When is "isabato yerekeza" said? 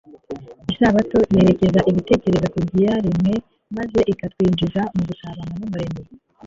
0.73-1.79